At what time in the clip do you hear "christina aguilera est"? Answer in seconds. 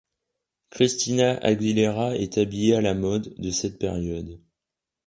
0.71-2.39